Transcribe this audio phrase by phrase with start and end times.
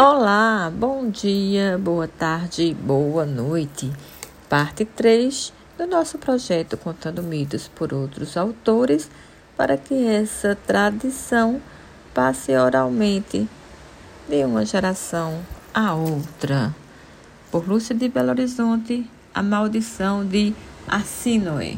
[0.00, 3.92] Olá, bom dia, boa tarde, boa noite.
[4.48, 9.10] Parte 3 do nosso projeto Contando Mitos por Outros Autores,
[9.56, 11.60] para que essa tradição
[12.14, 13.48] passe oralmente
[14.28, 15.40] de uma geração
[15.74, 16.72] a outra.
[17.50, 19.04] Por Lúcia de Belo Horizonte,
[19.34, 20.54] A Maldição de
[20.86, 21.76] Assínoe.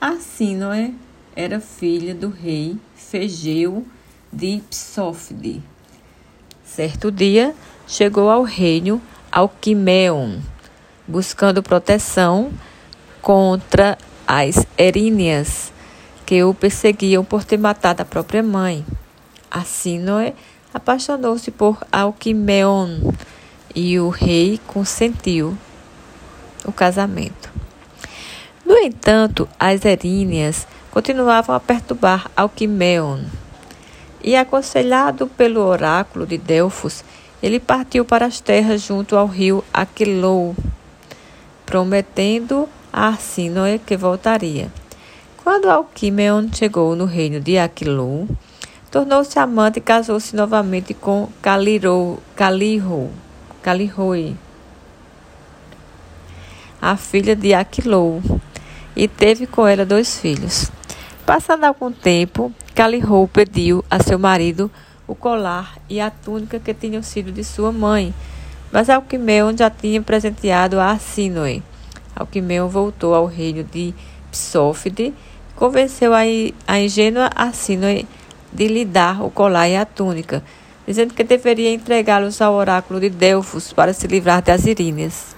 [0.00, 0.94] Assínoe
[1.36, 3.86] era filha do rei Fegeu
[4.32, 5.62] de Psófide
[6.74, 7.54] Certo dia,
[7.86, 9.00] chegou ao reino
[9.32, 10.38] Alquimeon,
[11.08, 12.52] buscando proteção
[13.22, 13.96] contra
[14.26, 15.72] as Eríneas,
[16.26, 18.84] que o perseguiam por ter matado a própria mãe.
[20.02, 20.34] Noé
[20.72, 23.12] apaixonou-se por Alquimeon
[23.74, 25.56] e o rei consentiu
[26.66, 27.50] o casamento.
[28.64, 33.24] No entanto, as Eríneas continuavam a perturbar Alquimeon
[34.28, 37.02] e, aconselhado pelo oráculo de Delfos,
[37.42, 40.54] ele partiu para as terras junto ao rio Aquilou,
[41.64, 44.70] prometendo a Arsínoe que voltaria.
[45.42, 48.28] Quando Alquimeon chegou no reino de Aquilou,
[48.90, 52.20] tornou-se amante e casou-se novamente com Calirou,
[56.82, 58.22] a filha de Aquilou,
[58.94, 60.70] e teve com ela dois filhos.
[61.24, 64.70] Passando algum tempo, Calirou pediu a seu marido
[65.04, 68.14] o colar e a túnica que tinham sido de sua mãe,
[68.70, 71.60] mas Alquimeon já tinha presenteado a Arsínoe.
[72.14, 73.92] Alquimeon voltou ao reino de
[74.30, 75.14] Psófide e
[75.56, 76.24] convenceu a,
[76.78, 78.06] ingênua Arsínoe
[78.52, 80.40] de lhe dar o colar e a túnica,
[80.86, 85.34] dizendo que deveria entregá-los ao oráculo de Delfos para se livrar das Iríneas.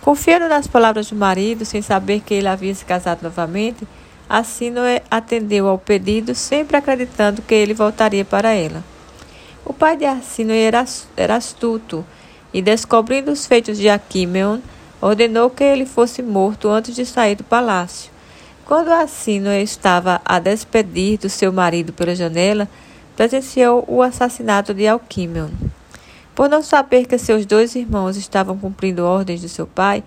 [0.00, 3.86] Confiando nas palavras do marido, sem saber que ele havia se casado novamente,
[4.28, 8.82] Assínoe atendeu ao pedido, sempre acreditando que ele voltaria para ela.
[9.64, 10.84] O pai de Assínoe era,
[11.16, 12.04] era astuto
[12.52, 14.60] e, descobrindo os feitos de Aquimeon,
[15.00, 18.10] ordenou que ele fosse morto antes de sair do palácio.
[18.64, 22.68] Quando Assínoe estava a despedir do seu marido pela janela,
[23.14, 25.48] presenciou o assassinato de Alquimeon.
[26.34, 30.02] Por não saber que seus dois irmãos estavam cumprindo ordens de seu pai,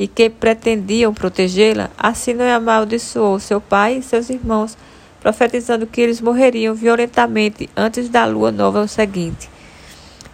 [0.00, 4.74] e que pretendiam protegê-la, assim não amaldiçoou seu pai e seus irmãos,
[5.20, 9.50] profetizando que eles morreriam violentamente antes da lua nova seguinte.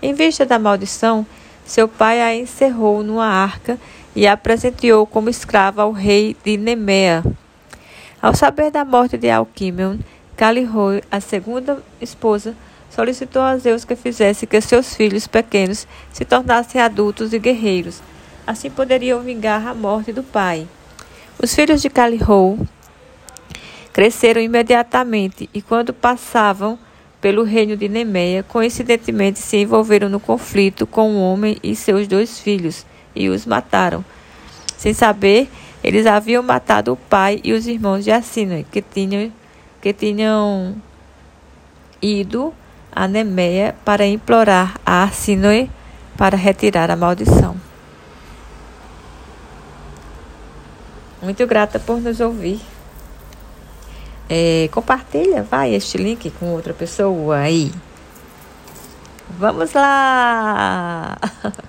[0.00, 1.26] Em vista da maldição,
[1.64, 3.76] seu pai a encerrou numa arca
[4.14, 7.24] e a presenteou como escrava ao rei de Nemea.
[8.22, 9.96] Ao saber da morte de Alquimeon,
[10.36, 12.54] Caliroi, a segunda esposa,
[12.88, 18.00] solicitou a Zeus que fizesse que seus filhos pequenos se tornassem adultos e guerreiros
[18.46, 20.68] Assim poderiam vingar a morte do pai.
[21.42, 22.58] Os filhos de Calihou
[23.92, 26.78] cresceram imediatamente e, quando passavam
[27.20, 32.06] pelo reino de Nemeia, coincidentemente se envolveram no conflito com o um homem e seus
[32.06, 32.86] dois filhos
[33.16, 34.04] e os mataram.
[34.76, 35.50] Sem saber,
[35.82, 39.32] eles haviam matado o pai e os irmãos de Assínoe, que tinham,
[39.82, 40.76] que tinham
[42.00, 42.54] ido
[42.92, 45.68] a Nemeia para implorar a Assínoe
[46.16, 47.65] para retirar a maldição.
[51.26, 52.60] Muito grata por nos ouvir.
[54.30, 57.72] É, compartilha, vai, este link com outra pessoa aí.
[59.36, 61.18] Vamos lá!